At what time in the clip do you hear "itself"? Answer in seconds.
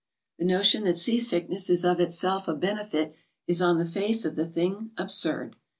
1.99-2.47